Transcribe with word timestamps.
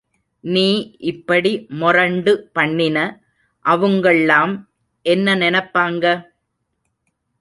நீ 0.43 0.69
இப்படி 1.09 1.51
மொரண்டு 1.81 2.31
பண்ணின 2.51 2.97
அவுங்கள்ளாம் 3.65 4.55
என்ன 5.05 5.35
நெனப்பாங்க? 5.35 6.05